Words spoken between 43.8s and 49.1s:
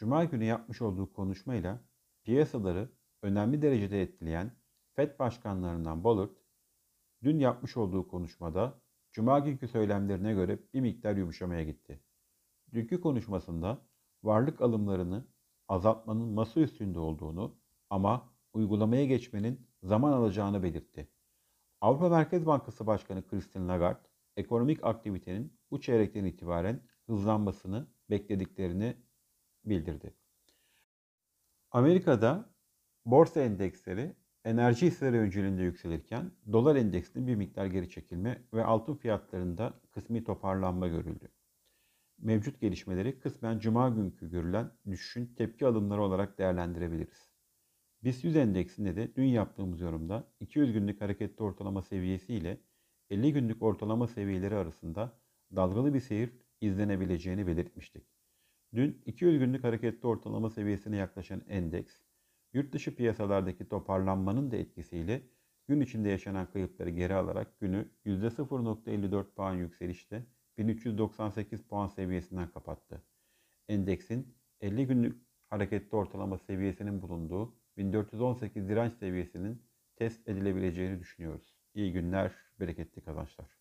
günkü görülen düşüşün tepki alımları olarak değerlendirebiliriz. BIST 100 endeksinde